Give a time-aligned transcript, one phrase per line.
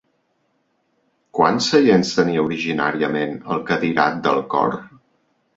[1.39, 4.79] Quants seients tenia originàriament el cadirat del cor?